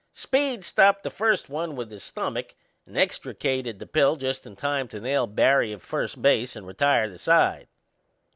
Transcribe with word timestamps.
Speed 0.13 0.65
stopped 0.65 1.03
the 1.03 1.11
first 1.11 1.47
one 1.47 1.75
with 1.75 1.91
his 1.91 2.03
stomach 2.03 2.55
and 2.87 2.97
extricated 2.97 3.77
the 3.77 3.85
pill 3.85 4.15
just 4.15 4.47
in 4.47 4.55
time 4.55 4.87
to 4.87 4.99
nail 4.99 5.27
Barry 5.27 5.71
at 5.73 5.81
first 5.83 6.23
base 6.23 6.55
and 6.55 6.65
retire 6.65 7.07
the 7.07 7.19
side. 7.19 7.67